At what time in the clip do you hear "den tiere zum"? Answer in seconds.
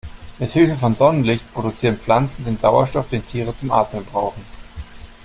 3.11-3.69